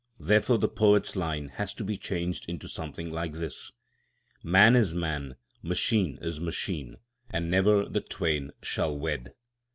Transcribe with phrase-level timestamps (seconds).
[0.19, 3.71] Therefore the poet's line has to be changed into something like this:
[4.41, 6.97] Man is man, machine is machine,
[7.29, 9.35] And never the twain shall wed.